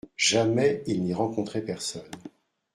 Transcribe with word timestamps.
Jamais 0.17 0.81
il 0.87 1.03
n'y 1.03 1.13
rencontrait 1.13 1.61
personne. 1.61 2.09